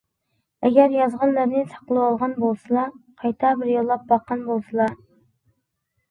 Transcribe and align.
ئەگەر 0.67 0.93
يازغانلىرىنى 0.93 1.59
ساقلىۋالغان 1.73 2.33
بولسىلا، 2.45 2.85
قايتا 3.23 3.51
بىر 3.59 3.69
يوللاپ 3.73 4.07
باققان 4.13 4.41
بولسىلا! 4.47 4.89